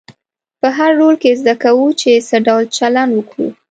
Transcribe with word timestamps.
په 0.61 0.67
هر 0.77 0.91
رول 0.99 1.15
کې 1.23 1.39
زده 1.41 1.55
کوو 1.63 1.87
چې 2.01 2.11
څه 2.27 2.35
ډول 2.47 2.63
چلند 2.77 3.11
وکړو. 3.13 3.47